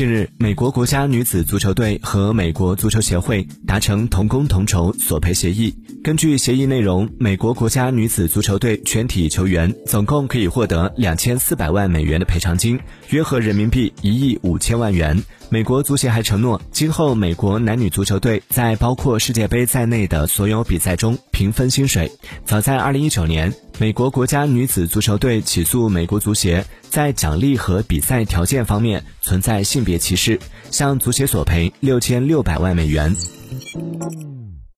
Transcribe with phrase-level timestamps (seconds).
[0.00, 5.74] 近日，美国国家女子足球队和美国足球协会达成同工同酬索赔协议。
[6.02, 12.80] 根据协议内容，美国国家女子足球队全体球员总共可以获得两千四百万美元的赔偿金，
[13.10, 15.22] 约合人民币一亿五千万元。
[15.50, 22.10] 美国足协还承诺，今后美国男女足球队在包括世界杯在内的所有比赛中平分薪水。
[22.46, 30.40] 早在二零一九年，美国国家女子足球队起诉美国足协在奖励和比赛条件方面存在性别歧视，
[30.70, 33.14] 向足协索赔六千六百万美元。